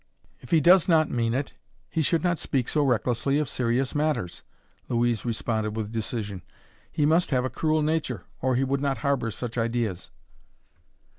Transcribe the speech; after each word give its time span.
"If 0.39 0.49
he 0.49 0.59
does 0.61 0.87
not 0.89 1.11
mean 1.11 1.35
it, 1.35 1.53
he 1.87 2.01
should 2.01 2.23
not 2.23 2.39
speak 2.39 2.67
so 2.67 2.83
recklessly 2.83 3.37
of 3.37 3.47
serious 3.47 3.93
matters," 3.93 4.41
Louise 4.89 5.25
responded 5.25 5.75
with 5.75 5.91
decision. 5.91 6.41
"He 6.91 7.05
must 7.05 7.29
have 7.29 7.45
a 7.45 7.51
cruel 7.51 7.83
nature, 7.83 8.23
or 8.41 8.55
he 8.55 8.63
would 8.63 8.81
not 8.81 8.97
harbor 9.05 9.29
such 9.29 9.59
ideas." 9.59 10.09